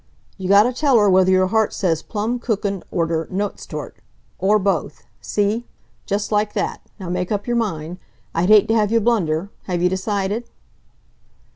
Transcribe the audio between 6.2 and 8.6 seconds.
like that. Now make up your mind. I'd